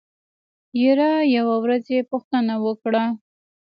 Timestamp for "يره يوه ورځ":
0.81-1.83